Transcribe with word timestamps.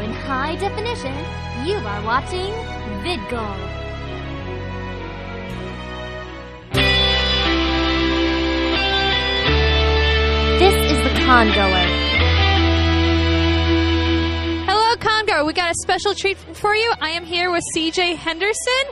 in 0.00 0.12
high 0.12 0.56
definition, 0.56 1.14
you 1.66 1.76
are 1.76 2.04
watching 2.04 2.52
VidGoal. 3.04 3.80
This 10.58 10.74
is 10.92 10.98
the 11.04 11.20
Congoer. 11.20 11.86
Hello, 14.66 14.96
Congo. 14.96 15.44
We 15.44 15.52
got 15.52 15.70
a 15.70 15.74
special 15.82 16.14
treat 16.14 16.38
for 16.38 16.74
you. 16.74 16.92
I 17.00 17.10
am 17.10 17.24
here 17.24 17.50
with 17.50 17.62
CJ 17.76 18.16
Henderson, 18.16 18.84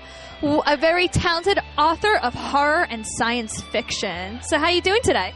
a 0.42 0.76
very 0.76 1.08
talented 1.08 1.58
author 1.78 2.16
of 2.16 2.34
horror 2.34 2.86
and 2.88 3.06
science 3.06 3.62
fiction. 3.62 4.40
So, 4.42 4.58
how 4.58 4.64
are 4.66 4.72
you 4.72 4.82
doing 4.82 5.02
today? 5.02 5.32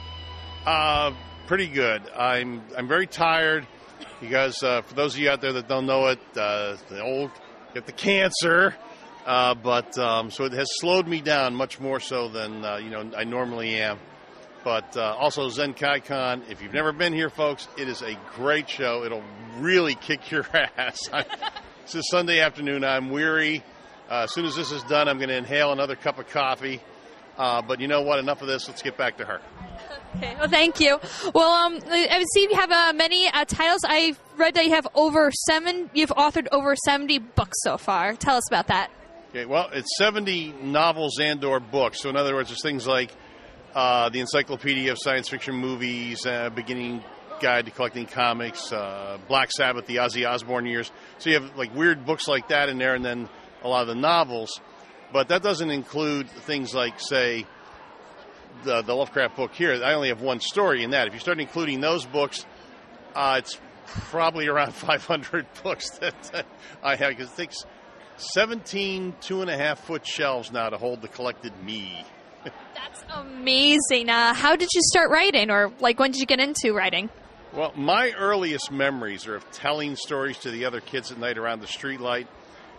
Uh, 0.67 1.13
pretty 1.47 1.69
good. 1.69 2.03
I'm 2.17 2.63
I'm 2.77 2.89
very 2.89 3.07
tired 3.07 3.67
because 4.21 4.63
uh, 4.63 4.83
for 4.83 4.95
those 4.95 5.15
of 5.15 5.21
you 5.21 5.31
out 5.31 5.41
there 5.41 5.53
that 5.53 5.69
don't 5.69 5.87
know 5.87 6.07
it, 6.07 6.19
uh, 6.37 6.77
the 6.89 7.03
old 7.03 7.31
get 7.75 7.87
the 7.87 7.93
cancer, 7.93 8.75
uh, 9.27 9.55
but 9.55 9.97
um, 9.99 10.31
so 10.31 10.45
it 10.45 10.53
has 10.53 10.69
slowed 10.79 11.07
me 11.07 11.21
down 11.21 11.55
much 11.55 11.81
more 11.81 12.01
so 12.01 12.29
than 12.29 12.65
uh, 12.65 12.77
you 12.77 12.91
know 12.91 13.11
I 13.17 13.25
normally 13.25 13.77
am. 13.77 13.99
But 14.65 14.97
uh, 14.97 15.17
also 15.19 15.49
ZenkaiCon, 15.49 16.49
If 16.49 16.63
you've 16.63 16.73
never 16.73 16.93
been 16.93 17.13
here, 17.13 17.31
folks, 17.31 17.67
it 17.77 17.89
is 17.89 18.01
a 18.01 18.17
great 18.37 18.71
show. 18.71 19.03
It'll 19.05 19.25
really 19.59 19.97
kick 19.97 20.31
your 20.31 20.47
ass. 20.77 21.01
It's 21.83 21.95
a 21.97 22.03
Sunday 22.05 22.39
afternoon. 22.39 22.85
I'm 22.85 23.11
weary. 23.11 23.65
Uh, 24.09 24.23
as 24.23 24.33
soon 24.33 24.45
as 24.45 24.55
this 24.55 24.71
is 24.71 24.85
done, 24.85 25.09
I'm 25.09 25.17
going 25.17 25.31
to 25.31 25.37
inhale 25.37 25.73
another 25.73 25.97
cup 25.97 26.21
of 26.21 26.29
coffee. 26.29 26.81
But 27.37 27.81
you 27.81 27.89
know 27.89 28.03
what? 28.03 28.21
Enough 28.21 28.41
of 28.43 28.47
this. 28.47 28.69
Let's 28.69 28.83
get 28.83 28.97
back 28.97 29.17
to 29.17 29.25
her. 29.25 29.41
Okay. 30.17 30.35
Well, 30.39 30.49
thank 30.49 30.79
you. 30.81 30.99
Well, 31.35 31.51
um, 31.51 31.81
I 31.91 32.25
see 32.35 32.43
you 32.43 32.55
have 32.55 32.71
uh, 32.71 32.93
many 32.95 33.29
uh, 33.29 33.45
titles. 33.45 33.81
I've 33.85 34.21
read 34.37 34.55
that 34.55 34.65
you 34.65 34.73
have 34.73 34.87
over 34.95 35.31
seven. 35.47 35.91
You've 35.95 36.11
authored 36.11 36.49
over 36.53 36.77
seventy 36.77 37.19
books 37.19 37.59
so 37.63 37.79
far. 37.79 38.15
Tell 38.15 38.37
us 38.37 38.49
about 38.49 38.67
that. 38.69 38.91
Okay, 39.31 39.47
well, 39.47 39.71
it's 39.73 39.89
70 39.97 40.53
novels 40.63 41.19
and 41.19 41.43
or 41.43 41.59
books. 41.59 42.03
So 42.03 42.11
in 42.11 42.17
other 42.19 42.35
words, 42.35 42.51
there's 42.51 42.61
things 42.61 42.87
like 42.87 43.11
uh, 43.75 44.11
the 44.11 44.21
Encyclopedia 44.21 44.93
of 44.93 44.99
Science 45.01 45.27
Fiction 45.31 45.55
Movies, 45.55 46.27
uh, 46.27 46.51
Beginning 46.51 47.03
Guide 47.41 47.65
to 47.65 47.71
Collecting 47.71 48.05
Comics, 48.05 48.71
uh, 48.75 49.17
Black 49.29 49.51
Sabbath, 49.51 49.87
the 49.87 49.97
Ozzy 49.97 50.29
Osbourne 50.29 50.67
years. 50.67 50.93
So 51.17 51.31
you 51.31 51.41
have 51.41 51.57
like 51.57 51.75
weird 51.75 52.05
books 52.05 52.29
like 52.29 52.49
that 52.49 52.69
in 52.69 52.77
there, 52.77 52.95
and 52.95 53.03
then 53.03 53.27
a 53.63 53.69
lot 53.69 53.81
of 53.81 53.89
the 53.89 53.95
novels. 53.95 54.61
But 55.15 55.29
that 55.29 55.43
doesn't 55.43 55.71
include 55.71 56.29
things 56.29 56.75
like, 56.75 57.01
say, 57.01 57.47
the, 58.63 58.83
the 58.83 58.95
Lovecraft 58.95 59.37
book 59.37 59.53
here. 59.55 59.73
I 59.85 59.95
only 59.95 60.09
have 60.09 60.21
one 60.21 60.41
story 60.41 60.83
in 60.83 60.91
that. 60.91 61.07
If 61.09 61.15
you 61.15 61.21
start 61.21 61.41
including 61.41 61.81
those 61.81 62.05
books, 62.05 62.47
uh, 63.15 63.37
it's 63.39 63.59
probably 63.87 64.49
around 64.49 64.75
500 64.75 65.47
books 65.63 65.91
that 65.99 66.47
I 66.83 66.97
have 66.97 67.11
because 67.11 67.33
it 67.33 67.37
takes 67.37 67.65
17 68.17 69.15
two 69.21 69.41
and 69.41 69.51
a 69.51 69.57
half 69.57 69.81
foot 69.81 70.07
shelves 70.07 70.53
now 70.53 70.69
to 70.69 70.77
hold 70.77 71.03
the 71.03 71.09
collected 71.09 71.53
me. 71.63 72.05
That's 72.45 73.05
amazing. 73.15 74.09
Uh, 74.09 74.35
how 74.35 74.57
did 74.57 74.69
you 74.75 74.81
start 74.85 75.11
writing, 75.11 75.51
or 75.51 75.73
like 75.81 75.99
when 75.99 76.11
did 76.11 76.21
you 76.21 76.27
get 76.27 76.41
into 76.41 76.73
writing? 76.73 77.09
Well, 77.53 77.73
my 77.77 78.13
earliest 78.13 78.73
memories 78.73 79.27
are 79.27 79.37
of 79.37 79.51
telling 79.51 79.97
stories 79.97 80.39
to 80.39 80.51
the 80.51 80.65
other 80.65 80.81
kids 80.81 81.13
at 81.13 81.19
night 81.19 81.37
around 81.37 81.61
the 81.61 81.67
streetlight. 81.67 82.27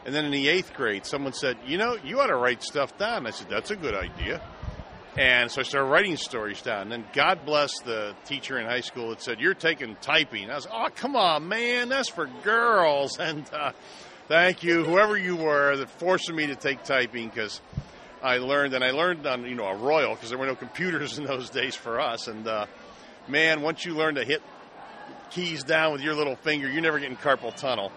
And 0.06 0.14
then 0.14 0.26
in 0.26 0.32
the 0.32 0.50
eighth 0.50 0.74
grade, 0.74 1.06
someone 1.06 1.34
said, 1.34 1.58
You 1.66 1.78
know, 1.78 1.96
you 2.04 2.20
ought 2.20 2.28
to 2.28 2.36
write 2.36 2.64
stuff 2.64 2.98
down. 2.98 3.26
I 3.28 3.30
said, 3.30 3.48
That's 3.50 3.72
a 3.72 3.76
good 3.76 3.94
idea. 3.94 4.42
And 5.16 5.52
so 5.52 5.62
I 5.62 5.64
started 5.64 5.90
writing 5.90 6.18
stories 6.18 6.62
down. 6.62 6.84
And 6.84 6.92
then 6.92 7.06
God 7.14 7.46
bless 7.46 7.80
the 7.82 8.16
teacher 8.26 8.58
in 8.58 8.66
high 8.66 8.82
school 8.82 9.10
that 9.10 9.22
said, 9.22 9.40
You're 9.40 9.54
taking 9.54 9.96
typing. 10.02 10.50
I 10.50 10.56
was, 10.56 10.68
Oh, 10.72 10.88
come 10.96 11.16
on, 11.16 11.48
man, 11.48 11.90
that's 11.90 12.10
for 12.10 12.28
girls. 12.44 13.20
And 13.24 13.46
uh, 13.54 13.72
thank 14.28 14.64
you, 14.64 14.84
whoever 14.84 15.18
you 15.18 15.36
were, 15.36 15.78
that 15.78 15.90
forced 16.00 16.32
me 16.32 16.48
to 16.48 16.56
take 16.56 16.84
typing 16.84 17.30
because 17.30 17.62
I 18.24 18.38
learned, 18.38 18.74
and 18.74 18.84
I 18.84 18.92
learned 18.92 19.28
on, 19.28 19.46
you 19.46 19.56
know, 19.56 19.66
a 19.66 19.76
Royal 19.76 20.16
because 20.16 20.30
there 20.30 20.38
were 20.40 20.48
no 20.48 20.56
computers 20.56 21.18
in 21.20 21.26
those 21.26 21.50
days 21.50 21.76
for 21.76 22.00
us. 22.00 22.28
And 22.28 22.48
uh, 22.48 22.66
man, 23.28 23.62
once 23.62 23.86
you 23.86 23.94
learn 23.94 24.16
to 24.16 24.26
hit 24.26 24.42
keys 25.30 25.64
down 25.64 25.94
with 25.94 26.02
your 26.02 26.16
little 26.16 26.36
finger, 26.38 26.68
you're 26.68 26.82
never 26.82 27.00
getting 27.00 27.18
carpal 27.18 27.56
tunnel. 27.56 27.92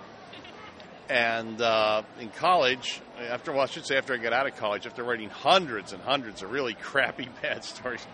And 1.09 1.61
uh, 1.61 2.03
in 2.21 2.31
college, 2.31 3.00
after 3.31 3.53
well, 3.53 3.62
I 3.62 3.67
should 3.67 3.87
say 3.87 3.97
after 3.97 4.15
I 4.15 4.17
got 4.17 4.33
out 4.33 4.47
of 4.47 4.56
college, 4.56 4.87
after 4.87 5.05
writing 5.05 5.31
hundreds 5.31 5.93
and 5.93 6.03
hundreds 6.03 6.43
of 6.43 6.50
really 6.50 6.75
crappy 6.81 7.28
bad 7.43 7.62
stories, 7.62 8.05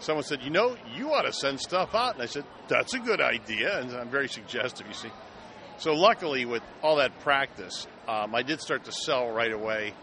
someone 0.00 0.24
said, 0.24 0.42
"You 0.42 0.50
know, 0.50 0.76
you 0.96 1.12
ought 1.12 1.22
to 1.22 1.32
send 1.32 1.60
stuff 1.60 1.94
out." 1.94 2.14
And 2.14 2.22
I 2.22 2.26
said, 2.26 2.44
"That's 2.68 2.94
a 2.94 2.98
good 2.98 3.20
idea." 3.20 3.78
And 3.78 3.92
I'm 3.92 4.10
very 4.10 4.28
suggestive, 4.28 4.88
you 4.88 4.94
see. 4.94 5.10
So 5.78 5.94
luckily, 5.94 6.44
with 6.44 6.62
all 6.82 6.96
that 6.96 7.18
practice, 7.20 7.86
um, 8.08 8.34
I 8.34 8.42
did 8.42 8.60
start 8.60 8.84
to 8.84 8.92
sell 8.92 9.30
right 9.30 9.52
away. 9.52 9.94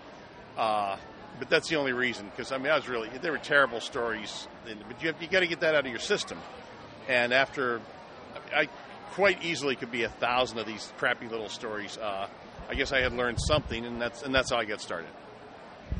Uh, 0.58 0.98
but 1.40 1.50
that's 1.50 1.70
the 1.70 1.78
only 1.78 1.94
reason, 1.94 2.26
because 2.26 2.52
I 2.52 2.58
mean, 2.58 2.72
I 2.72 2.76
was 2.76 2.88
really 2.90 3.10
they 3.22 3.30
were 3.30 3.38
terrible 3.38 3.80
stories, 3.80 4.48
but 4.66 5.02
you 5.02 5.12
have, 5.12 5.22
you 5.22 5.28
got 5.28 5.40
to 5.40 5.48
get 5.48 5.62
that 5.62 5.76
out 5.76 5.86
of 5.86 5.92
your 5.92 6.00
system. 6.00 6.38
And 7.08 7.34
after, 7.34 7.82
I 8.54 8.68
quite 9.12 9.44
easily 9.44 9.76
could 9.76 9.92
be 9.92 10.04
a 10.04 10.10
thousand 10.10 10.60
of 10.60 10.66
these 10.66 10.92
crappy 10.98 11.28
little 11.28 11.50
stories. 11.50 11.98
Uh, 11.98 12.28
I 12.70 12.76
guess 12.76 12.92
I 12.92 13.02
had 13.02 13.14
learned 13.14 13.40
something, 13.42 13.86
and 13.86 14.02
that's 14.02 14.22
and 14.22 14.34
that's 14.34 14.52
how 14.52 14.58
I 14.58 14.66
got 14.66 14.82
started. 14.82 15.10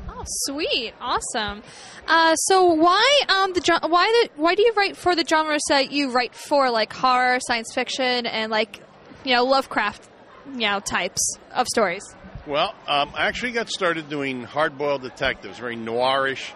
Oh, 0.08 0.22
sweet, 0.24 0.94
awesome. 1.00 1.62
Uh, 2.06 2.34
so 2.34 2.64
why 2.74 3.20
um 3.28 3.52
the 3.52 3.78
why 3.88 4.06
the 4.06 4.40
why 4.40 4.54
do 4.54 4.62
you 4.62 4.72
write 4.76 4.96
for 4.96 5.16
the 5.16 5.24
genres 5.24 5.62
that 5.68 5.90
you 5.90 6.10
write 6.10 6.34
for, 6.34 6.70
like 6.70 6.92
horror, 6.92 7.38
science 7.40 7.72
fiction, 7.74 8.26
and 8.26 8.50
like 8.50 8.80
you 9.24 9.34
know 9.34 9.44
Lovecraft, 9.44 10.08
you 10.52 10.60
know 10.60 10.80
types 10.80 11.36
of 11.52 11.66
stories? 11.66 12.02
Well, 12.46 12.74
um, 12.86 13.10
I 13.14 13.26
actually 13.26 13.52
got 13.52 13.68
started 13.68 14.08
doing 14.08 14.44
hard-boiled 14.44 15.02
detectives, 15.02 15.58
very 15.58 15.76
noirish 15.76 16.52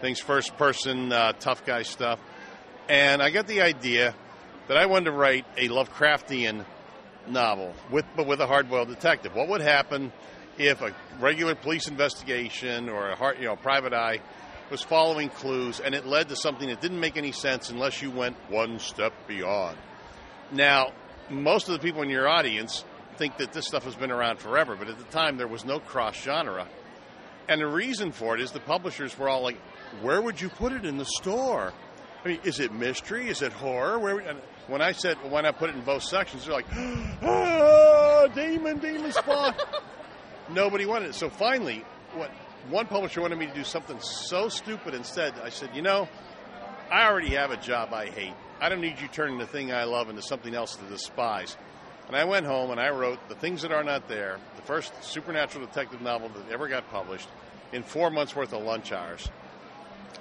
things, 0.00 0.20
first-person 0.20 1.12
uh, 1.12 1.32
tough 1.32 1.66
guy 1.66 1.82
stuff, 1.82 2.20
and 2.88 3.22
I 3.22 3.30
got 3.30 3.46
the 3.46 3.62
idea 3.62 4.14
that 4.68 4.76
I 4.76 4.86
wanted 4.86 5.06
to 5.06 5.12
write 5.12 5.46
a 5.56 5.68
Lovecraftian 5.68 6.64
novel 7.28 7.74
with 7.90 8.04
but 8.16 8.26
with 8.26 8.40
a 8.40 8.46
hard-boiled 8.46 8.88
detective. 8.88 9.34
What 9.34 9.48
would 9.48 9.60
happen 9.60 10.12
if 10.58 10.82
a 10.82 10.94
regular 11.20 11.54
police 11.54 11.88
investigation 11.88 12.88
or 12.88 13.10
a 13.10 13.38
you 13.38 13.46
know 13.46 13.56
private 13.56 13.92
eye 13.92 14.20
was 14.70 14.82
following 14.82 15.28
clues 15.28 15.80
and 15.80 15.94
it 15.94 16.06
led 16.06 16.28
to 16.28 16.36
something 16.36 16.68
that 16.68 16.80
didn't 16.80 17.00
make 17.00 17.16
any 17.16 17.32
sense 17.32 17.70
unless 17.70 18.02
you 18.02 18.10
went 18.10 18.36
one 18.48 18.78
step 18.78 19.12
beyond? 19.26 19.76
Now, 20.52 20.92
most 21.30 21.68
of 21.68 21.74
the 21.74 21.80
people 21.80 22.02
in 22.02 22.10
your 22.10 22.28
audience 22.28 22.84
think 23.16 23.38
that 23.38 23.52
this 23.52 23.66
stuff 23.66 23.84
has 23.84 23.94
been 23.94 24.10
around 24.10 24.38
forever, 24.38 24.76
but 24.76 24.88
at 24.88 24.98
the 24.98 25.04
time 25.04 25.36
there 25.36 25.46
was 25.46 25.64
no 25.64 25.78
cross 25.78 26.16
genre. 26.16 26.66
And 27.48 27.60
the 27.60 27.66
reason 27.66 28.12
for 28.12 28.34
it 28.34 28.40
is 28.40 28.52
the 28.52 28.60
publishers 28.60 29.16
were 29.18 29.28
all 29.28 29.42
like, 29.42 29.58
"Where 30.00 30.20
would 30.20 30.40
you 30.40 30.48
put 30.48 30.72
it 30.72 30.84
in 30.84 30.96
the 30.96 31.04
store? 31.04 31.72
I 32.24 32.28
mean, 32.28 32.40
is 32.44 32.60
it 32.60 32.72
mystery? 32.72 33.28
Is 33.28 33.42
it 33.42 33.52
horror? 33.52 33.98
Where?" 33.98 34.18
And 34.20 34.38
when 34.66 34.80
I 34.80 34.92
said, 34.92 35.16
"Why 35.30 35.42
not 35.42 35.58
put 35.58 35.70
it 35.70 35.76
in 35.76 35.82
both 35.82 36.02
sections?" 36.02 36.46
They're 36.46 36.54
like, 36.54 36.66
"Ah, 37.22 38.26
demon, 38.34 38.78
demon 38.78 39.12
spawn." 39.12 39.54
Nobody 40.48 40.86
wanted 40.86 41.10
it. 41.10 41.14
So 41.14 41.30
finally, 41.30 41.84
what 42.14 42.30
one 42.70 42.86
publisher 42.86 43.20
wanted 43.20 43.38
me 43.38 43.46
to 43.46 43.54
do 43.54 43.64
something 43.64 43.98
so 44.00 44.48
stupid 44.48 44.94
instead. 44.94 45.34
I 45.42 45.50
said, 45.50 45.70
"You 45.74 45.82
know, 45.82 46.08
I 46.90 47.06
already 47.06 47.34
have 47.34 47.50
a 47.50 47.56
job 47.56 47.92
I 47.92 48.06
hate. 48.06 48.34
I 48.60 48.68
don't 48.68 48.80
need 48.80 49.00
you 49.00 49.08
turning 49.08 49.38
the 49.38 49.46
thing 49.46 49.72
I 49.72 49.84
love 49.84 50.08
into 50.08 50.22
something 50.22 50.54
else 50.54 50.76
to 50.76 50.84
despise." 50.84 51.56
And 52.06 52.16
I 52.16 52.24
went 52.24 52.44
home 52.44 52.70
and 52.70 52.78
I 52.78 52.90
wrote 52.90 53.18
The 53.28 53.34
Things 53.34 53.62
That 53.62 53.72
Are 53.72 53.82
Not 53.82 54.08
There, 54.08 54.38
the 54.56 54.62
first 54.62 54.92
supernatural 55.02 55.64
detective 55.66 56.02
novel 56.02 56.28
that 56.28 56.52
ever 56.52 56.68
got 56.68 56.90
published, 56.90 57.28
in 57.72 57.82
four 57.82 58.10
months' 58.10 58.36
worth 58.36 58.52
of 58.52 58.62
lunch 58.62 58.92
hours. 58.92 59.28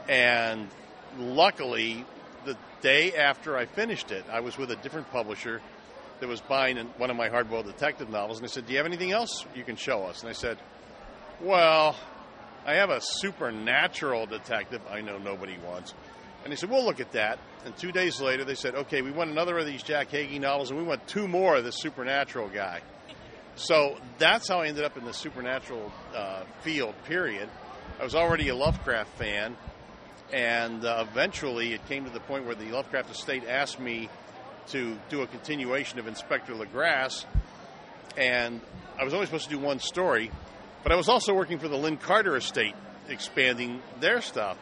And 0.07 0.69
luckily, 1.17 2.05
the 2.45 2.57
day 2.81 3.13
after 3.13 3.57
I 3.57 3.65
finished 3.65 4.11
it, 4.11 4.25
I 4.31 4.41
was 4.41 4.57
with 4.57 4.71
a 4.71 4.75
different 4.77 5.09
publisher 5.11 5.61
that 6.19 6.27
was 6.27 6.41
buying 6.41 6.77
one 6.97 7.09
of 7.09 7.17
my 7.17 7.29
hardboiled 7.29 7.65
detective 7.65 8.09
novels. 8.09 8.39
And 8.39 8.47
they 8.47 8.51
said, 8.51 8.65
Do 8.65 8.73
you 8.73 8.77
have 8.77 8.85
anything 8.85 9.11
else 9.11 9.45
you 9.55 9.63
can 9.63 9.75
show 9.75 10.03
us? 10.03 10.21
And 10.21 10.29
I 10.29 10.33
said, 10.33 10.57
Well, 11.41 11.95
I 12.65 12.75
have 12.75 12.89
a 12.89 13.01
supernatural 13.01 14.25
detective 14.25 14.81
I 14.89 15.01
know 15.01 15.17
nobody 15.17 15.57
wants. 15.65 15.93
And 16.43 16.51
they 16.51 16.55
said, 16.55 16.69
We'll 16.69 16.85
look 16.85 16.99
at 16.99 17.11
that. 17.13 17.39
And 17.65 17.75
two 17.77 17.91
days 17.91 18.21
later, 18.21 18.43
they 18.43 18.55
said, 18.55 18.75
Okay, 18.75 19.01
we 19.01 19.11
want 19.11 19.31
another 19.31 19.57
of 19.57 19.65
these 19.65 19.83
Jack 19.83 20.11
Hagee 20.11 20.39
novels, 20.39 20.69
and 20.69 20.79
we 20.79 20.85
want 20.85 21.05
two 21.07 21.27
more 21.27 21.57
of 21.57 21.63
this 21.63 21.77
supernatural 21.77 22.49
guy. 22.49 22.81
So 23.55 23.97
that's 24.17 24.49
how 24.49 24.61
I 24.61 24.67
ended 24.67 24.83
up 24.83 24.97
in 24.97 25.05
the 25.05 25.13
supernatural 25.13 25.91
uh, 26.15 26.43
field, 26.61 26.95
period. 27.05 27.49
I 27.99 28.03
was 28.03 28.15
already 28.15 28.49
a 28.49 28.55
Lovecraft 28.55 29.11
fan, 29.17 29.55
and 30.31 30.85
uh, 30.85 31.05
eventually 31.09 31.73
it 31.73 31.85
came 31.87 32.05
to 32.05 32.11
the 32.11 32.19
point 32.21 32.45
where 32.45 32.55
the 32.55 32.65
Lovecraft 32.71 33.11
estate 33.11 33.43
asked 33.47 33.79
me 33.79 34.09
to 34.67 34.97
do 35.09 35.21
a 35.21 35.27
continuation 35.27 35.99
of 35.99 36.07
Inspector 36.07 36.51
Legrasse, 36.53 37.25
and 38.17 38.61
I 38.99 39.03
was 39.03 39.13
only 39.13 39.25
supposed 39.25 39.45
to 39.45 39.49
do 39.49 39.59
one 39.59 39.79
story, 39.79 40.31
but 40.83 40.91
I 40.91 40.95
was 40.95 41.09
also 41.09 41.33
working 41.33 41.59
for 41.59 41.67
the 41.67 41.77
Lin 41.77 41.97
Carter 41.97 42.35
estate, 42.37 42.75
expanding 43.09 43.81
their 43.99 44.21
stuff. 44.21 44.57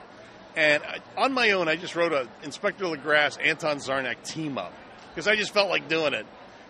And 0.56 0.84
I, 0.84 1.00
on 1.18 1.34
my 1.34 1.52
own, 1.52 1.68
I 1.68 1.76
just 1.76 1.96
wrote 1.96 2.12
a 2.12 2.28
Inspector 2.44 2.84
Legrasse 2.84 3.38
Anton 3.46 3.78
Zarnak 3.78 4.24
team 4.24 4.58
up 4.58 4.74
because 5.10 5.28
I 5.28 5.36
just 5.36 5.54
felt 5.54 5.70
like 5.70 5.88
doing 5.88 6.14
it. 6.14 6.26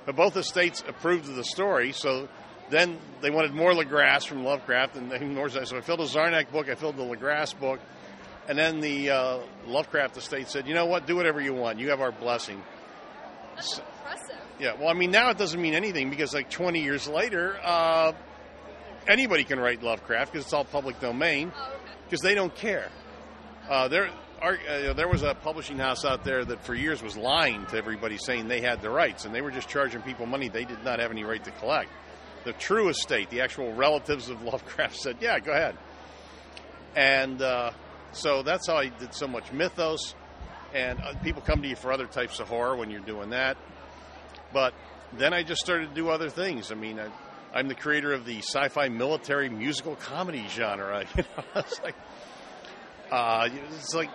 But 0.06 0.16
both 0.16 0.36
estates 0.36 0.84
approved 0.88 1.30
of 1.30 1.36
the 1.36 1.44
story, 1.44 1.92
so 1.92 2.28
then 2.70 2.98
they 3.22 3.30
wanted 3.30 3.54
more 3.54 3.72
Legrasse 3.72 4.26
from 4.26 4.44
Lovecraft, 4.44 4.96
and 4.96 5.12
then 5.12 5.34
more. 5.36 5.50
So 5.50 5.78
I 5.78 5.82
filled 5.82 6.02
a 6.02 6.06
Zarnak 6.06 6.52
book, 6.52 6.70
I 6.70 6.76
filled 6.76 6.98
the 6.98 7.04
Legrasse 7.04 7.60
book, 7.60 7.80
and 8.48 8.58
then 8.58 8.80
the 8.82 9.10
uh, 9.12 9.40
Lovecraft 9.66 10.18
estate 10.18 10.50
said, 10.50 10.68
"You 10.68 10.74
know 10.74 10.86
what? 10.86 11.06
Do 11.08 11.16
whatever 11.16 11.42
you 11.42 11.54
want. 11.54 11.80
You 11.80 11.90
have 11.90 12.02
our 12.02 12.12
blessing." 12.12 12.62
That's 13.56 13.80
impressive. 13.80 14.36
Yeah, 14.60 14.74
well, 14.80 14.90
I 14.90 14.94
mean, 14.94 15.12
now 15.12 15.30
it 15.30 15.38
doesn't 15.38 15.60
mean 15.62 15.74
anything 15.74 16.10
because, 16.10 16.34
like, 16.34 16.50
20 16.50 16.82
years 16.84 17.08
later, 17.08 17.58
uh, 17.64 18.14
anybody 19.08 19.44
can 19.44 19.60
write 19.60 19.82
Lovecraft 19.82 20.32
because 20.32 20.46
it's 20.46 20.54
all 20.54 20.66
public 20.66 21.00
domain 21.00 21.52
Oh, 21.56 21.68
okay. 21.68 21.78
because 22.06 22.22
they 22.22 22.36
don't 22.36 22.54
care. 22.56 22.90
Uh, 23.70 23.88
there, 23.88 24.10
are, 24.42 24.58
uh, 24.70 24.94
there 24.94 25.08
was 25.08 25.24
a 25.24 25.34
publishing 25.34 25.78
house 25.80 26.06
out 26.06 26.24
there 26.24 26.46
that 26.46 26.64
for 26.64 26.76
years 26.76 27.02
was 27.02 27.18
lying 27.18 27.66
to 27.68 27.78
everybody, 27.78 28.18
saying 28.18 28.48
they 28.48 28.62
had 28.62 28.82
the 28.82 28.90
rights, 28.90 29.26
and 29.26 29.34
they 29.34 29.42
were 29.42 29.52
just 29.52 29.68
charging 29.68 30.02
people 30.04 30.26
money 30.28 30.48
they 30.48 30.66
did 30.66 30.84
not 30.84 31.00
have 31.00 31.10
any 31.12 31.24
right 31.24 31.44
to 31.44 31.52
collect. 31.52 31.90
The 32.44 32.54
true 32.54 32.90
estate, 32.90 33.30
the 33.32 33.42
actual 33.42 33.74
relatives 33.74 34.30
of 34.30 34.42
Lovecraft, 34.44 34.96
said, 34.96 35.18
"Yeah, 35.22 35.40
go 35.40 35.52
ahead." 35.52 35.76
And 36.96 37.42
uh, 37.42 37.72
so 38.14 38.44
that's 38.44 38.68
how 38.68 38.76
I 38.76 38.90
did 38.90 39.14
so 39.14 39.28
much 39.28 39.52
mythos. 39.52 40.16
And 40.74 41.00
uh, 41.02 41.14
people 41.22 41.42
come 41.42 41.62
to 41.62 41.68
you 41.68 41.76
for 41.76 41.92
other 41.92 42.06
types 42.06 42.40
of 42.40 42.48
horror 42.48 42.76
when 42.76 42.90
you're 42.90 43.02
doing 43.02 43.32
that. 43.32 43.58
But 44.54 44.74
then 45.14 45.34
I 45.34 45.44
just 45.44 45.62
started 45.62 45.90
to 45.90 45.96
do 45.96 46.10
other 46.10 46.30
things. 46.30 46.72
I 46.72 46.76
mean, 46.76 47.00
I, 47.00 47.10
I'm 47.54 47.68
the 47.68 47.76
creator 47.76 48.14
of 48.14 48.26
the 48.26 48.38
sci-fi 48.38 48.90
military 48.90 49.50
musical 49.50 49.96
comedy 49.96 50.46
genre. 50.50 51.06
You 51.16 51.24
know, 51.24 51.44
it's 51.56 51.82
like, 51.82 51.96
uh, 53.12 53.50
it's 53.76 53.94
like 53.94 54.10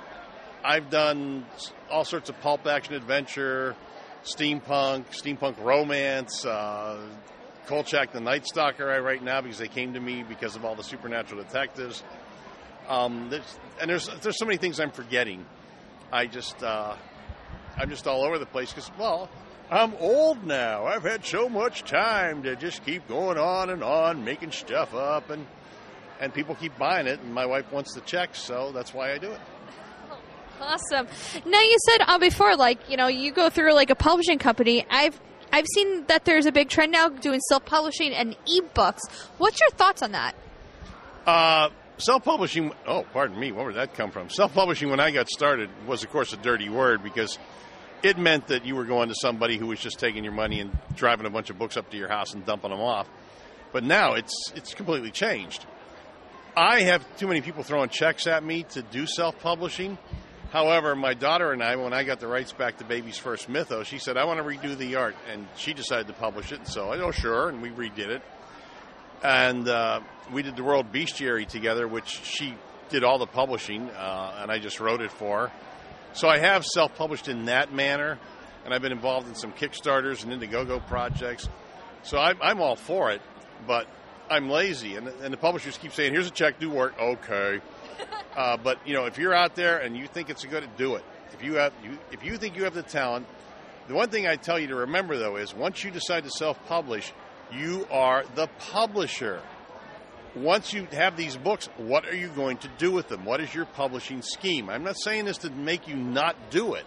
I've 0.65 0.91
done 0.91 1.45
all 1.91 2.05
sorts 2.05 2.31
of 2.31 2.41
pulp 2.41 2.67
action 2.67 2.95
adventure, 2.95 3.77
steampunk, 4.25 5.07
steampunk 5.11 5.63
romance. 5.63 6.45
Uh, 6.45 7.07
Kolchak 7.67 8.13
the 8.13 8.21
Night 8.21 8.47
Stalker 8.47 8.91
I 8.91 9.01
write 9.01 9.23
now 9.23 9.41
because 9.41 9.59
they 9.59 9.69
came 9.69 9.95
to 9.95 10.01
me 10.01 10.23
because 10.23 10.55
of 10.57 10.65
all 10.65 10.77
the 10.77 10.85
supernatural 10.85 11.43
detectives. 11.43 12.03
Um, 12.89 13.29
there's, 13.31 13.59
and 13.81 13.91
there's 13.91 14.09
there's 14.21 14.39
so 14.39 14.45
many 14.45 14.59
things 14.59 14.81
I'm 14.81 14.91
forgetting. 14.91 15.45
I 16.13 16.27
just 16.27 16.63
uh, 16.63 16.95
I'm 17.77 17.91
just 17.91 18.07
all 18.07 18.25
over 18.25 18.39
the 18.39 18.47
place 18.47 18.71
because 18.71 18.91
well 18.99 19.29
I'm 19.71 19.95
old 19.99 20.45
now. 20.45 20.87
I've 20.87 21.03
had 21.03 21.25
so 21.25 21.49
much 21.49 21.83
time 21.83 22.45
to 22.45 22.55
just 22.55 22.85
keep 22.85 23.09
going 23.09 23.39
on 23.39 23.71
and 23.71 23.83
on 23.83 24.25
making 24.25 24.53
stuff 24.53 24.95
up 24.95 25.31
and 25.31 25.47
and 26.21 26.33
people 26.33 26.55
keep 26.55 26.79
buying 26.79 27.07
it 27.07 27.21
and 27.21 27.35
my 27.35 27.45
wife 27.45 27.71
wants 27.73 27.95
the 27.95 28.01
checks 28.03 28.39
so 28.39 28.73
that's 28.73 28.95
why 28.95 29.13
I 29.13 29.19
do 29.19 29.33
it. 29.33 29.41
Awesome. 30.59 31.07
Now 31.45 31.61
you 31.61 31.77
said 31.87 32.05
uh, 32.07 32.19
before, 32.19 32.57
like 32.57 32.89
you 32.89 32.97
know, 32.97 33.09
you 33.09 33.31
go 33.31 33.51
through 33.51 33.75
like 33.75 33.91
a 33.91 33.95
publishing 33.95 34.39
company. 34.39 34.87
I've 34.89 35.21
I've 35.53 35.67
seen 35.75 36.07
that 36.07 36.25
there's 36.25 36.47
a 36.47 36.53
big 36.53 36.71
trend 36.71 36.93
now 36.93 37.11
doing 37.11 37.41
self-publishing 37.41 38.15
and 38.15 38.35
ebooks. 38.47 39.01
What's 39.37 39.61
your 39.61 39.69
thoughts 39.71 40.01
on 40.01 40.13
that? 40.13 40.35
Uh, 41.27 41.69
self-publishing. 41.99 42.73
Oh, 42.87 43.05
pardon 43.13 43.39
me. 43.39 43.53
Where 43.53 43.67
did 43.69 43.77
that 43.77 43.95
come 43.95 44.11
from? 44.11 44.31
Self-publishing 44.31 44.91
when 44.91 45.01
I 45.01 45.11
got 45.11 45.29
started 45.29 45.71
was, 45.87 46.05
of 46.05 46.11
course, 46.11 46.33
a 46.33 46.37
dirty 46.37 46.69
word 46.69 47.03
because 47.03 47.39
it 48.03 48.19
meant 48.19 48.49
that 48.49 48.65
you 48.65 48.77
were 48.77 48.85
going 48.85 49.09
to 49.09 49.15
somebody 49.15 49.57
who 49.57 49.67
was 49.67 49.81
just 49.81 49.99
taking 49.99 50.23
your 50.23 50.33
money 50.33 50.61
and 50.61 50.77
driving 50.95 51.27
a 51.27 51.31
bunch 51.31 51.51
of 51.51 51.59
books 51.59 51.77
up 51.77 51.91
to 51.91 51.97
your 51.97 52.09
house 52.09 52.35
and 52.35 52.45
dumping 52.45 52.71
them 52.71 52.81
off. 52.81 53.09
But 53.73 53.85
now 53.85 54.15
it's 54.15 54.53
it's 54.55 54.75
completely 54.75 55.11
changed. 55.11 55.67
I 56.57 56.83
have 56.83 57.05
too 57.19 57.27
many 57.27 57.43
people 57.43 57.63
throwing 57.63 57.91
checks 57.91 58.27
at 58.27 58.43
me 58.43 58.63
to 58.71 58.83
do 58.83 59.07
self-publishing. 59.07 59.99
However, 60.51 60.97
my 60.97 61.13
daughter 61.13 61.53
and 61.53 61.63
I, 61.63 61.77
when 61.77 61.93
I 61.93 62.05
got 62.05 62.21
the 62.21 62.29
rights 62.29 62.53
back 62.53 62.79
to 62.79 62.85
Baby's 62.85 63.19
First 63.19 63.49
Mythos, 63.49 63.87
she 63.87 63.99
said, 63.99 64.17
I 64.17 64.25
want 64.25 64.39
to 64.39 64.45
redo 64.45 64.75
the 64.75 64.95
art. 64.95 65.17
And 65.31 65.47
she 65.57 65.75
decided 65.75 66.07
to 66.07 66.15
publish 66.15 66.53
it. 66.53 66.61
And 66.61 66.69
so 66.69 66.91
I, 66.91 66.99
oh, 66.99 67.11
sure. 67.11 67.51
And 67.51 67.61
we 67.61 67.69
redid 67.69 68.09
it. 68.09 68.23
And 69.23 69.69
uh, 69.69 70.01
we 70.33 70.43
did 70.43 70.57
the 70.57 70.65
World 70.65 70.93
Bestiary 70.93 71.47
together, 71.47 71.89
which 71.89 72.21
she 72.25 72.55
did 72.89 73.05
all 73.05 73.19
the 73.19 73.27
publishing, 73.27 73.91
uh, 73.91 74.39
and 74.41 74.51
I 74.51 74.59
just 74.59 74.81
wrote 74.81 75.01
it 75.01 75.11
for 75.11 75.49
her. 75.49 75.53
So 76.13 76.29
I 76.29 76.39
have 76.39 76.65
self 76.65 76.95
published 76.95 77.29
in 77.29 77.47
that 77.47 77.73
manner. 77.73 78.19
And 78.65 78.75
I've 78.75 78.83
been 78.83 78.91
involved 78.91 79.29
in 79.29 79.37
some 79.37 79.53
Kickstarters 79.53 80.25
and 80.25 80.33
Indiegogo 80.33 80.85
projects. 80.89 81.49
So 82.03 82.19
I'm, 82.19 82.37
I'm 82.43 82.61
all 82.61 82.75
for 82.75 83.13
it, 83.13 83.23
but 83.65 83.87
I'm 84.29 84.51
lazy. 84.51 84.97
And, 84.97 85.07
and 85.07 85.33
the 85.33 85.37
publishers 85.37 85.79
keep 85.79 85.93
saying, 85.93 86.13
here's 86.13 86.27
a 86.27 86.33
check, 86.33 86.59
do 86.59 86.69
work. 86.69 86.95
Okay. 87.01 87.61
Uh, 88.37 88.55
but 88.59 88.87
you 88.87 88.93
know, 88.93 89.07
if 89.07 89.17
you're 89.17 89.33
out 89.33 89.55
there 89.55 89.79
and 89.79 89.97
you 89.97 90.07
think 90.07 90.29
it's 90.29 90.45
a 90.45 90.47
good, 90.47 90.63
do 90.77 90.97
it. 90.97 91.05
If 91.33 91.43
you 91.43 91.55
have, 91.55 91.73
you, 91.83 91.99
if 92.13 92.23
you 92.23 92.37
think 92.37 92.55
you 92.55 92.65
have 92.65 92.75
the 92.75 92.83
talent, 92.83 93.27
the 93.89 93.95
one 93.95 94.11
thing 94.11 94.27
I 94.27 94.37
tell 94.37 94.59
you 94.59 94.67
to 94.67 94.75
remember 94.75 95.17
though 95.17 95.37
is 95.37 95.55
once 95.55 95.83
you 95.83 95.91
decide 95.91 96.25
to 96.25 96.31
self-publish, 96.31 97.15
you 97.53 97.87
are 97.91 98.25
the 98.35 98.49
publisher. 98.59 99.41
Once 100.35 100.73
you 100.73 100.87
have 100.93 101.17
these 101.17 101.37
books, 101.37 101.69
what 101.79 102.05
are 102.07 102.15
you 102.15 102.29
going 102.29 102.59
to 102.59 102.69
do 102.77 102.93
with 102.93 103.09
them? 103.09 103.25
What 103.25 103.41
is 103.41 103.55
your 103.55 103.65
publishing 103.65 104.21
scheme? 104.21 104.69
I'm 104.69 104.85
not 104.85 104.97
saying 104.99 105.25
this 105.25 105.39
to 105.39 105.51
make 105.51 105.89
you 105.89 105.97
not 105.97 106.37
do 106.51 106.75
it. 106.75 106.85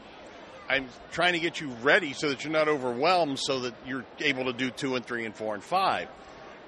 I'm 0.69 0.87
trying 1.11 1.33
to 1.33 1.39
get 1.39 1.59
you 1.59 1.69
ready 1.81 2.13
so 2.13 2.29
that 2.29 2.43
you're 2.43 2.53
not 2.53 2.67
overwhelmed, 2.67 3.39
so 3.39 3.61
that 3.61 3.73
you're 3.87 4.05
able 4.19 4.45
to 4.45 4.53
do 4.53 4.69
two 4.69 4.95
and 4.95 5.03
three 5.03 5.25
and 5.25 5.35
four 5.35 5.55
and 5.55 5.63
five. 5.63 6.07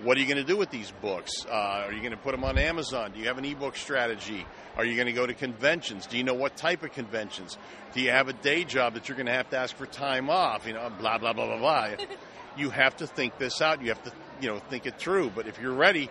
What 0.02 0.18
are 0.18 0.20
you 0.20 0.26
going 0.26 0.38
to 0.38 0.44
do 0.44 0.58
with 0.58 0.72
these 0.72 0.92
books? 1.00 1.46
Uh, 1.46 1.52
are 1.52 1.94
you 1.94 2.00
going 2.00 2.12
to 2.12 2.18
put 2.18 2.32
them 2.32 2.44
on 2.44 2.58
Amazon? 2.58 3.12
Do 3.12 3.20
you 3.20 3.28
have 3.28 3.38
an 3.38 3.46
ebook 3.46 3.76
strategy? 3.76 4.48
Are 4.76 4.84
you 4.84 4.96
going 4.96 5.06
to 5.06 5.14
go 5.14 5.28
to 5.28 5.36
conventions? 5.36 6.08
Do 6.08 6.18
you 6.18 6.24
know 6.24 6.34
what 6.34 6.58
type 6.58 6.82
of 6.82 6.92
conventions? 6.92 7.60
Do 7.94 8.02
you 8.02 8.10
have 8.10 8.28
a 8.28 8.34
day 8.34 8.64
job 8.64 8.96
that 8.96 9.08
you're 9.08 9.16
going 9.16 9.28
to 9.28 9.34
have 9.34 9.52
to 9.52 9.58
ask 9.58 9.76
for 9.76 9.86
time 9.86 10.32
off? 10.32 10.66
You 10.66 10.74
know, 10.74 10.92
blah 11.00 11.20
blah 11.20 11.34
blah 11.34 11.46
blah 11.46 11.60
blah. 11.60 11.90
you 12.57 12.69
have 12.69 12.98
to 12.98 13.07
think 13.07 13.38
this 13.38 13.62
out. 13.62 13.81
You 13.81 13.89
have 13.89 14.03
to, 14.03 14.12
you 14.42 14.50
know, 14.50 14.59
think 14.59 14.86
it 14.86 14.98
through. 14.98 15.31
But 15.31 15.48
if 15.48 15.59
you're 15.59 15.74
ready, 15.74 16.09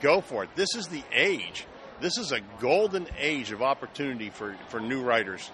go 0.00 0.20
for 0.20 0.44
it. 0.44 0.50
This 0.54 0.74
is 0.74 0.88
the 0.88 1.02
age. 1.12 1.66
This 2.00 2.18
is 2.18 2.32
a 2.32 2.40
golden 2.60 3.08
age 3.18 3.50
of 3.50 3.62
opportunity 3.62 4.30
for 4.30 4.56
for 4.68 4.78
new 4.80 5.02
writers, 5.02 5.50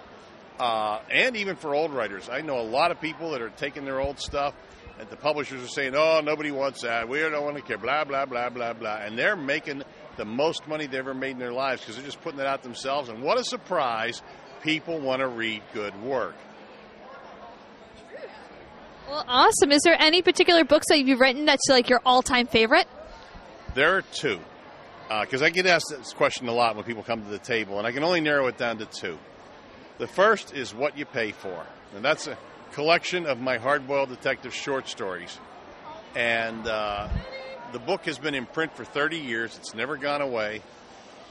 uh, 0.59 0.99
and 1.09 1.35
even 1.35 1.55
for 1.55 1.73
old 1.73 1.91
writers. 1.91 2.29
I 2.29 2.41
know 2.41 2.59
a 2.59 2.61
lot 2.61 2.91
of 2.91 3.01
people 3.01 3.31
that 3.31 3.41
are 3.41 3.49
taking 3.49 3.85
their 3.85 3.99
old 3.99 4.19
stuff 4.19 4.53
and 4.99 5.09
the 5.09 5.15
publishers 5.15 5.63
are 5.63 5.67
saying, 5.67 5.93
"Oh, 5.95 6.21
nobody 6.21 6.51
wants 6.51 6.81
that. 6.83 7.09
We 7.09 7.19
don't 7.19 7.43
want 7.43 7.57
to 7.57 7.61
care." 7.61 7.77
Blah 7.77 8.05
blah 8.05 8.25
blah 8.25 8.49
blah 8.49 8.73
blah, 8.73 8.97
and 8.97 9.17
they're 9.17 9.35
making 9.35 9.83
the 10.17 10.25
most 10.25 10.67
money 10.67 10.85
they've 10.85 10.99
ever 10.99 11.13
made 11.13 11.31
in 11.31 11.39
their 11.39 11.51
lives 11.51 11.81
because 11.81 11.95
they're 11.95 12.05
just 12.05 12.21
putting 12.21 12.39
it 12.39 12.45
out 12.45 12.63
themselves. 12.63 13.09
And 13.09 13.21
what 13.21 13.39
a 13.39 13.43
surprise! 13.43 14.21
People 14.61 14.99
want 14.99 15.21
to 15.21 15.27
read 15.27 15.61
good 15.73 16.01
work. 16.01 16.35
Well, 19.07 19.23
awesome. 19.27 19.71
Is 19.71 19.81
there 19.83 19.95
any 19.99 20.21
particular 20.21 20.63
books 20.63 20.87
that 20.89 20.99
you've 20.99 21.19
written 21.19 21.45
that's 21.45 21.69
like 21.69 21.89
your 21.89 22.01
all-time 22.05 22.47
favorite? 22.47 22.87
There 23.75 23.97
are 23.97 24.01
two, 24.01 24.39
because 25.09 25.41
I 25.41 25.49
get 25.49 25.67
asked 25.67 25.87
this 25.89 26.13
question 26.13 26.47
a 26.47 26.53
lot 26.53 26.75
when 26.75 26.85
people 26.85 27.03
come 27.03 27.23
to 27.23 27.29
the 27.29 27.37
table, 27.37 27.77
and 27.77 27.85
I 27.85 27.91
can 27.91 28.03
only 28.03 28.21
narrow 28.21 28.47
it 28.47 28.57
down 28.57 28.77
to 28.79 28.85
two. 28.85 29.17
The 29.97 30.07
first 30.07 30.53
is 30.53 30.73
what 30.73 30.97
you 30.97 31.05
pay 31.05 31.31
for, 31.31 31.65
and 31.95 32.03
that's 32.03 32.27
a 32.27 32.37
collection 32.71 33.25
of 33.25 33.39
my 33.39 33.57
hardboiled 33.57 34.09
detective 34.09 34.53
short 34.53 34.87
stories. 34.87 35.39
And 36.15 36.65
uh, 36.67 37.09
the 37.73 37.79
book 37.79 38.05
has 38.05 38.17
been 38.17 38.35
in 38.35 38.45
print 38.45 38.75
for 38.75 38.85
30 38.85 39.17
years. 39.17 39.57
It's 39.57 39.75
never 39.75 39.97
gone 39.97 40.21
away. 40.21 40.61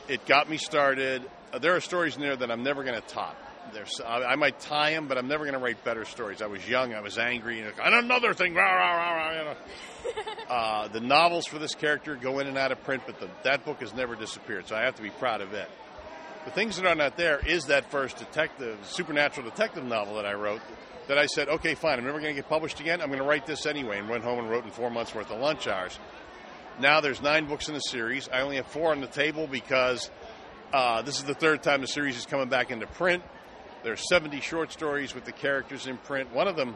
It 0.08 0.26
got 0.26 0.48
me 0.48 0.58
started. 0.58 1.22
Uh, 1.52 1.58
there 1.58 1.74
are 1.74 1.80
stories 1.80 2.16
in 2.16 2.22
there 2.22 2.36
that 2.36 2.50
I'm 2.50 2.62
never 2.62 2.84
going 2.84 3.00
to 3.00 3.06
top. 3.06 3.36
There's, 3.72 4.00
I, 4.00 4.22
I 4.22 4.36
might 4.36 4.60
tie 4.60 4.92
them, 4.92 5.08
but 5.08 5.18
I'm 5.18 5.28
never 5.28 5.44
going 5.44 5.54
to 5.54 5.64
write 5.64 5.82
better 5.84 6.04
stories. 6.04 6.42
I 6.42 6.46
was 6.46 6.68
young, 6.68 6.94
I 6.94 7.00
was 7.00 7.18
angry, 7.18 7.60
and, 7.60 7.72
and 7.78 7.94
another 7.94 8.34
thing. 8.34 8.54
Rah, 8.54 8.62
rah, 8.62 8.96
rah, 8.96 9.12
rah, 9.12 9.38
you 9.38 9.44
know. 9.44 9.56
uh, 10.50 10.88
the 10.88 11.00
novels 11.00 11.46
for 11.46 11.58
this 11.58 11.74
character 11.74 12.14
go 12.16 12.38
in 12.38 12.46
and 12.46 12.58
out 12.58 12.72
of 12.72 12.82
print, 12.84 13.02
but 13.06 13.18
the, 13.20 13.28
that 13.42 13.64
book 13.64 13.80
has 13.80 13.94
never 13.94 14.14
disappeared, 14.14 14.68
so 14.68 14.76
I 14.76 14.82
have 14.82 14.94
to 14.96 15.02
be 15.02 15.10
proud 15.10 15.40
of 15.40 15.52
it. 15.54 15.68
The 16.44 16.50
things 16.50 16.76
that 16.76 16.86
are 16.86 16.94
not 16.94 17.16
there 17.16 17.40
is 17.44 17.66
that 17.66 17.90
first 17.90 18.18
detective, 18.18 18.78
supernatural 18.82 19.48
detective 19.48 19.84
novel 19.84 20.16
that 20.16 20.26
I 20.26 20.34
wrote 20.34 20.60
that 21.08 21.18
I 21.18 21.26
said, 21.26 21.48
okay, 21.48 21.74
fine, 21.74 21.98
I'm 21.98 22.04
never 22.04 22.18
going 22.18 22.34
to 22.34 22.40
get 22.40 22.48
published 22.48 22.80
again. 22.80 23.00
I'm 23.00 23.08
going 23.08 23.18
to 23.18 23.26
write 23.26 23.46
this 23.46 23.66
anyway, 23.66 23.98
and 23.98 24.08
went 24.08 24.24
home 24.24 24.38
and 24.38 24.50
wrote 24.50 24.64
in 24.64 24.70
four 24.70 24.90
months 24.90 25.14
worth 25.14 25.30
of 25.30 25.40
lunch 25.40 25.66
hours. 25.66 25.98
Now 26.80 27.00
there's 27.00 27.22
nine 27.22 27.46
books 27.46 27.68
in 27.68 27.74
the 27.74 27.80
series. 27.80 28.28
I 28.28 28.40
only 28.40 28.56
have 28.56 28.66
four 28.66 28.90
on 28.90 29.00
the 29.00 29.06
table 29.06 29.46
because 29.46 30.10
uh, 30.72 31.02
this 31.02 31.18
is 31.18 31.24
the 31.24 31.34
third 31.34 31.62
time 31.62 31.80
the 31.80 31.86
series 31.86 32.16
is 32.16 32.26
coming 32.26 32.48
back 32.48 32.70
into 32.70 32.86
print. 32.86 33.22
There's 33.84 34.08
70 34.08 34.40
short 34.40 34.72
stories 34.72 35.14
with 35.14 35.24
the 35.24 35.32
characters 35.32 35.86
in 35.86 35.98
print. 35.98 36.32
One 36.34 36.48
of 36.48 36.56
them, 36.56 36.74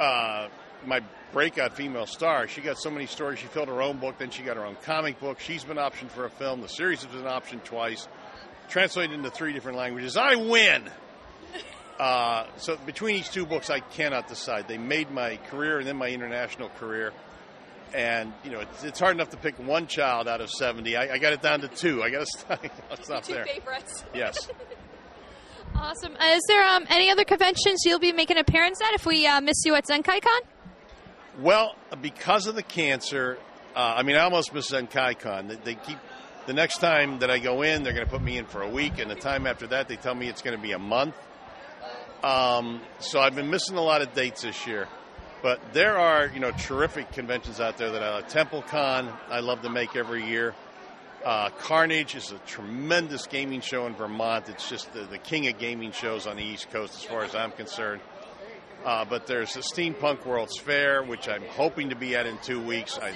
uh, 0.00 0.48
my 0.86 1.00
breakout 1.32 1.76
female 1.76 2.06
star, 2.06 2.48
she 2.48 2.62
got 2.62 2.78
so 2.78 2.90
many 2.90 3.06
stories. 3.06 3.38
She 3.38 3.46
filled 3.46 3.68
her 3.68 3.82
own 3.82 3.98
book, 3.98 4.16
then 4.18 4.30
she 4.30 4.42
got 4.42 4.56
her 4.56 4.64
own 4.64 4.76
comic 4.82 5.20
book. 5.20 5.40
She's 5.40 5.62
been 5.62 5.76
optioned 5.76 6.08
for 6.10 6.24
a 6.24 6.30
film. 6.30 6.62
The 6.62 6.68
series 6.68 7.02
has 7.04 7.12
been 7.12 7.24
optioned 7.24 7.64
twice, 7.64 8.08
translated 8.68 9.14
into 9.14 9.30
three 9.30 9.52
different 9.52 9.76
languages. 9.76 10.16
I 10.16 10.36
win. 10.36 10.84
Uh, 11.98 12.46
so 12.56 12.76
between 12.86 13.16
these 13.16 13.28
two 13.28 13.46
books, 13.46 13.68
I 13.70 13.80
cannot 13.80 14.26
decide. 14.26 14.66
They 14.66 14.78
made 14.78 15.10
my 15.10 15.36
career 15.48 15.78
and 15.78 15.86
then 15.86 15.96
my 15.96 16.08
international 16.08 16.70
career. 16.70 17.12
And 17.94 18.32
you 18.42 18.50
know, 18.50 18.60
it's, 18.60 18.82
it's 18.82 18.98
hard 18.98 19.14
enough 19.14 19.30
to 19.30 19.36
pick 19.36 19.56
one 19.60 19.86
child 19.86 20.26
out 20.26 20.40
of 20.40 20.50
seventy. 20.50 20.96
I, 20.96 21.12
I 21.14 21.18
got 21.18 21.32
it 21.32 21.42
down 21.42 21.60
to 21.60 21.68
two. 21.68 22.02
I 22.02 22.10
got 22.10 22.20
to 22.20 22.26
stop, 22.26 22.66
stop 23.04 23.22
Two 23.22 23.34
there. 23.34 23.44
favorites. 23.44 24.02
Yes. 24.14 24.48
Awesome. 25.76 26.14
Uh, 26.16 26.34
is 26.34 26.42
there 26.48 26.66
um, 26.66 26.86
any 26.88 27.10
other 27.10 27.24
conventions 27.24 27.82
you'll 27.84 27.98
be 27.98 28.12
making 28.12 28.36
an 28.36 28.40
appearance 28.40 28.80
at 28.80 28.94
if 28.94 29.06
we 29.06 29.26
uh, 29.26 29.40
miss 29.40 29.64
you 29.64 29.74
at 29.74 29.86
ZenkaiCon? 29.86 30.40
Well, 31.40 31.74
because 32.00 32.46
of 32.46 32.54
the 32.54 32.62
cancer, 32.62 33.38
uh, 33.74 33.94
I 33.96 34.02
mean, 34.02 34.16
I 34.16 34.20
almost 34.20 34.54
missed 34.54 34.70
ZenkaiCon. 34.70 35.48
They, 35.48 35.56
they 35.56 35.74
keep 35.74 35.98
the 36.46 36.52
next 36.52 36.78
time 36.78 37.18
that 37.20 37.30
I 37.30 37.38
go 37.38 37.62
in, 37.62 37.82
they're 37.82 37.92
going 37.92 38.04
to 38.04 38.10
put 38.10 38.22
me 38.22 38.38
in 38.38 38.46
for 38.46 38.62
a 38.62 38.68
week, 38.68 38.98
and 38.98 39.10
the 39.10 39.14
time 39.14 39.46
after 39.46 39.66
that, 39.68 39.88
they 39.88 39.96
tell 39.96 40.14
me 40.14 40.28
it's 40.28 40.42
going 40.42 40.56
to 40.56 40.62
be 40.62 40.72
a 40.72 40.78
month. 40.78 41.14
Um, 42.22 42.80
so 43.00 43.20
I've 43.20 43.34
been 43.34 43.50
missing 43.50 43.76
a 43.76 43.82
lot 43.82 44.02
of 44.02 44.14
dates 44.14 44.42
this 44.42 44.66
year. 44.66 44.88
But 45.42 45.60
there 45.74 45.98
are, 45.98 46.28
you 46.28 46.40
know, 46.40 46.52
terrific 46.52 47.12
conventions 47.12 47.60
out 47.60 47.76
there 47.76 47.90
that 47.90 48.02
I 48.02 48.14
like. 48.14 48.30
TempleCon, 48.30 49.14
I 49.28 49.40
love 49.40 49.60
to 49.62 49.68
make 49.68 49.94
every 49.94 50.26
year. 50.26 50.54
Uh, 51.24 51.48
Carnage 51.58 52.14
is 52.16 52.32
a 52.32 52.38
tremendous 52.40 53.26
gaming 53.26 53.62
show 53.62 53.86
in 53.86 53.94
Vermont. 53.94 54.50
It's 54.50 54.68
just 54.68 54.92
the, 54.92 55.04
the 55.04 55.16
king 55.16 55.48
of 55.48 55.58
gaming 55.58 55.90
shows 55.90 56.26
on 56.26 56.36
the 56.36 56.42
East 56.42 56.70
Coast, 56.70 56.94
as 56.96 57.02
far 57.02 57.24
as 57.24 57.34
I'm 57.34 57.50
concerned. 57.50 58.02
Uh, 58.84 59.06
but 59.06 59.26
there's 59.26 59.54
the 59.54 59.60
Steampunk 59.60 60.26
World's 60.26 60.58
Fair, 60.58 61.02
which 61.02 61.26
I'm 61.26 61.44
hoping 61.48 61.88
to 61.88 61.96
be 61.96 62.14
at 62.14 62.26
in 62.26 62.36
two 62.42 62.60
weeks. 62.60 62.98
I, 62.98 63.14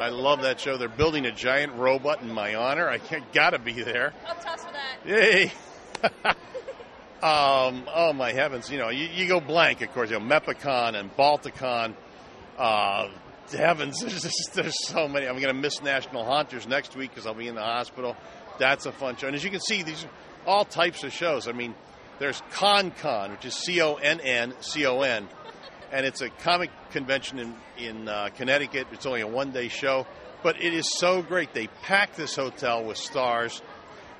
I 0.00 0.08
love 0.08 0.40
that 0.40 0.58
show. 0.58 0.78
They're 0.78 0.88
building 0.88 1.26
a 1.26 1.32
giant 1.32 1.74
robot 1.74 2.22
in 2.22 2.30
my 2.30 2.54
honor. 2.54 2.88
I 2.88 2.98
got 3.34 3.50
to 3.50 3.58
be 3.58 3.82
there. 3.82 4.14
I'll 4.26 4.34
toss 4.36 4.64
for 4.64 4.72
that. 4.72 5.06
Yay! 5.06 5.52
um, 7.22 7.84
oh 7.94 8.14
my 8.14 8.32
heavens! 8.32 8.70
You 8.70 8.78
know, 8.78 8.88
you, 8.88 9.06
you, 9.06 9.28
go 9.28 9.40
blank. 9.40 9.82
Of 9.82 9.92
course, 9.92 10.10
you 10.10 10.18
know, 10.18 10.24
Mepicon 10.24 10.98
and 10.98 11.14
Balticon. 11.14 11.94
Uh, 12.56 13.08
heavens, 13.52 14.00
there's, 14.04 14.48
there's 14.54 14.86
so 14.86 15.08
many. 15.08 15.26
I'm 15.26 15.40
going 15.40 15.54
to 15.54 15.60
miss 15.60 15.82
National 15.82 16.24
Haunters 16.24 16.66
next 16.66 16.96
week 16.96 17.10
because 17.10 17.26
I'll 17.26 17.34
be 17.34 17.48
in 17.48 17.54
the 17.54 17.62
hospital. 17.62 18.16
That's 18.58 18.86
a 18.86 18.92
fun 18.92 19.16
show. 19.16 19.26
And 19.26 19.36
as 19.36 19.44
you 19.44 19.50
can 19.50 19.60
see, 19.60 19.82
these 19.82 20.04
are 20.04 20.10
all 20.46 20.64
types 20.64 21.04
of 21.04 21.12
shows. 21.12 21.48
I 21.48 21.52
mean, 21.52 21.74
there's 22.18 22.40
ConnCon, 22.52 23.32
which 23.32 23.44
is 23.44 23.54
C 23.54 23.80
O 23.80 23.94
N 23.94 24.20
N 24.20 24.54
C 24.60 24.86
O 24.86 25.00
N, 25.00 25.28
and 25.92 26.06
it's 26.06 26.20
a 26.20 26.30
comic 26.30 26.70
convention 26.90 27.38
in 27.38 27.54
in 27.76 28.08
uh, 28.08 28.28
Connecticut. 28.36 28.86
It's 28.92 29.06
only 29.06 29.22
a 29.22 29.26
one 29.26 29.50
day 29.50 29.68
show, 29.68 30.06
but 30.42 30.62
it 30.62 30.72
is 30.72 30.88
so 30.98 31.22
great. 31.22 31.52
They 31.52 31.66
pack 31.82 32.14
this 32.14 32.36
hotel 32.36 32.84
with 32.84 32.96
stars 32.96 33.60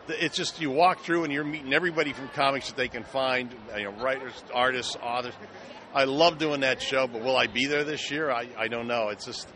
it's 0.09 0.37
just 0.37 0.61
you 0.61 0.71
walk 0.71 1.01
through 1.01 1.25
and 1.25 1.33
you're 1.33 1.45
meeting 1.45 1.73
everybody 1.73 2.13
from 2.13 2.29
comics 2.29 2.69
that 2.69 2.77
they 2.77 2.89
can 2.89 3.05
find, 3.05 3.55
you 3.77 3.85
know, 3.85 3.93
writers, 3.93 4.33
artists, 4.53 4.97
authors. 5.03 5.35
I 5.95 6.05
love 6.05 6.39
doing 6.39 6.61
that 6.61 6.83
show, 6.83 7.07
but 7.07 7.23
will 7.23 7.37
I 7.37 7.47
be 7.47 7.67
there 7.67 7.85
this 7.85 8.11
year? 8.11 8.31
I, 8.31 8.49
I 8.59 8.69
don't 8.69 8.89
know. 8.89 9.09
It's 9.09 9.25
just 9.25 9.49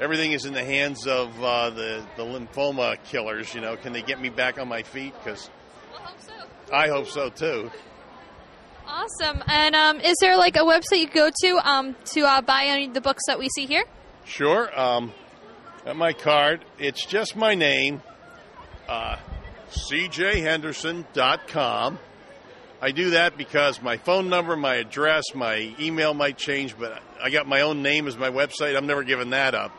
everything 0.00 0.32
is 0.32 0.46
in 0.46 0.54
the 0.54 0.64
hands 0.64 1.06
of 1.06 1.42
uh, 1.42 1.70
the 1.70 2.04
the 2.16 2.24
lymphoma 2.24 2.96
killers. 3.04 3.54
You 3.54 3.60
know, 3.60 3.76
can 3.76 3.92
they 3.92 4.02
get 4.02 4.20
me 4.20 4.30
back 4.30 4.58
on 4.58 4.68
my 4.68 4.82
feet? 4.82 5.14
Because 5.22 5.50
I 5.94 6.00
hope 6.00 6.20
so. 6.20 6.74
I 6.74 6.88
hope 6.88 7.06
so 7.08 7.28
too. 7.28 7.70
Awesome. 8.86 9.42
And 9.46 9.74
um, 9.74 10.00
is 10.00 10.16
there 10.20 10.36
like 10.36 10.56
a 10.56 10.60
website 10.60 10.98
you 10.98 11.08
go 11.08 11.30
to 11.42 11.68
um, 11.68 11.96
to 12.06 12.22
uh, 12.22 12.40
buy 12.42 12.64
any 12.66 12.86
of 12.86 12.94
the 12.94 13.00
books 13.00 13.22
that 13.26 13.38
we 13.38 13.48
see 13.50 13.66
here? 13.66 13.84
Sure. 14.24 14.68
Um, 14.78 15.12
at 15.84 15.96
my 15.96 16.12
card, 16.12 16.64
it's 16.78 17.04
just 17.04 17.36
my 17.36 17.54
name. 17.54 18.02
Uh, 18.88 19.16
cjhenderson.com. 19.72 21.98
I 22.80 22.90
do 22.90 23.10
that 23.10 23.36
because 23.36 23.80
my 23.80 23.96
phone 23.96 24.28
number, 24.28 24.56
my 24.56 24.74
address, 24.76 25.34
my 25.34 25.72
email 25.78 26.14
might 26.14 26.36
change, 26.36 26.76
but 26.76 27.00
I 27.22 27.30
got 27.30 27.46
my 27.46 27.60
own 27.60 27.82
name 27.82 28.08
as 28.08 28.16
my 28.16 28.30
website. 28.30 28.76
I'm 28.76 28.86
never 28.86 29.04
giving 29.04 29.30
that 29.30 29.54
up. 29.54 29.70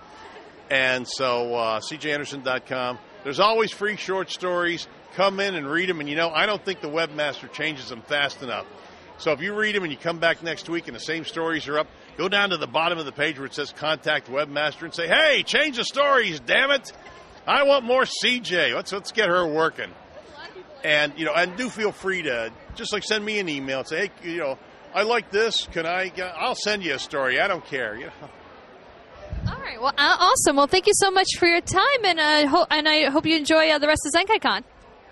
And 0.70 1.06
so, 1.08 1.54
uh, 1.54 1.80
cjhenderson.com. 1.82 2.98
There's 3.24 3.42
always 3.42 3.72
free 3.72 3.98
short 3.98 4.32
stories. 4.32 4.88
Come 5.16 5.40
in 5.40 5.56
and 5.56 5.70
read 5.70 5.90
them. 5.90 6.00
And 6.00 6.10
you 6.10 6.16
know, 6.16 6.30
I 6.30 6.46
don't 6.46 6.64
think 6.64 6.82
the 6.82 6.90
webmaster 6.90 7.52
changes 7.52 7.90
them 7.90 8.02
fast 8.02 8.42
enough. 8.42 8.66
So 9.18 9.32
if 9.32 9.42
you 9.42 9.54
read 9.54 9.76
them 9.76 9.84
and 9.84 9.92
you 9.92 9.98
come 9.98 10.20
back 10.20 10.42
next 10.42 10.70
week 10.70 10.88
and 10.88 10.96
the 10.96 11.00
same 11.00 11.26
stories 11.26 11.68
are 11.68 11.80
up, 11.80 11.88
go 12.18 12.28
down 12.28 12.50
to 12.50 12.58
the 12.58 12.68
bottom 12.68 12.98
of 12.98 13.06
the 13.06 13.12
page 13.12 13.38
where 13.38 13.46
it 13.46 13.54
says 13.54 13.72
contact 13.72 14.28
webmaster 14.28 14.84
and 14.84 14.94
say, 14.94 15.08
hey, 15.08 15.44
change 15.44 15.78
the 15.78 15.84
stories, 15.84 16.40
damn 16.40 16.72
it. 16.72 16.92
I 17.48 17.64
want 17.64 17.86
more 17.86 18.04
CJ. 18.04 18.74
Let's 18.74 18.92
let's 18.92 19.12
get 19.12 19.30
her 19.30 19.46
working. 19.46 19.92
And 20.84 21.14
you 21.18 21.26
know, 21.26 21.34
and 21.34 21.56
do 21.56 21.70
feel 21.70 21.92
free 21.92 22.24
to 22.24 22.52
just 22.76 22.92
like 22.94 23.04
send 23.04 23.24
me 23.24 23.40
an 23.40 23.48
email 23.50 23.80
and 23.80 23.88
say, 23.88 24.12
hey, 24.22 24.30
you 24.30 24.38
know, 24.38 24.58
I 24.94 25.04
like 25.04 25.32
this. 25.32 25.68
Can 25.72 25.86
I? 25.86 26.12
I'll 26.38 26.56
send 26.56 26.84
you 26.84 26.94
a 26.94 27.00
story. 27.00 27.40
I 27.40 27.48
don't 27.48 27.66
care. 27.66 27.96
You 27.96 28.06
know. 28.08 28.30
All 29.50 29.60
right. 29.60 29.82
Well, 29.82 29.94
awesome. 29.98 30.56
Well, 30.56 30.68
thank 30.68 30.88
you 30.88 30.94
so 30.96 31.12
much 31.12 31.28
for 31.38 31.48
your 31.48 31.62
time, 31.62 32.06
and 32.06 32.20
uh, 32.20 32.48
ho- 32.48 32.68
and 32.70 32.88
I 32.88 33.10
hope 33.10 33.26
you 33.26 33.36
enjoy 33.36 33.70
uh, 33.70 33.80
the 33.80 33.88
rest 33.88 34.02
of 34.06 34.14
ZenkaiCon. 34.14 34.64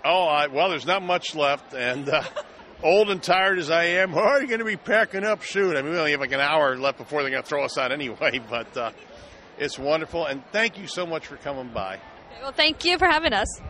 Oh, 0.04 0.24
I, 0.24 0.46
well, 0.48 0.70
there's 0.70 0.86
not 0.86 1.02
much 1.02 1.34
left, 1.34 1.74
and 1.74 2.08
uh, 2.08 2.22
old 2.82 3.10
and 3.10 3.22
tired 3.22 3.58
as 3.58 3.70
I 3.70 3.84
am, 3.84 4.14
are 4.14 4.40
you 4.40 4.48
going 4.48 4.58
to 4.58 4.64
be 4.64 4.76
packing 4.76 5.24
up 5.24 5.44
soon? 5.44 5.76
I 5.76 5.82
mean, 5.82 5.92
we 5.92 5.98
only 5.98 6.10
have 6.12 6.20
like 6.20 6.32
an 6.32 6.40
hour 6.40 6.76
left 6.76 6.98
before 6.98 7.22
they're 7.22 7.30
going 7.30 7.42
to 7.42 7.48
throw 7.48 7.64
us 7.64 7.78
out 7.78 7.92
anyway. 7.92 8.40
But 8.50 8.76
uh, 8.76 8.90
it's 9.58 9.78
wonderful, 9.78 10.26
and 10.26 10.42
thank 10.50 10.78
you 10.78 10.86
so 10.86 11.06
much 11.06 11.26
for 11.26 11.36
coming 11.36 11.72
by. 11.72 12.00
Well, 12.40 12.52
thank 12.52 12.84
you 12.84 12.98
for 12.98 13.06
having 13.06 13.32
us. 13.32 13.60